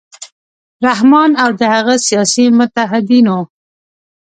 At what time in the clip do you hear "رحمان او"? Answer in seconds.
0.87-1.49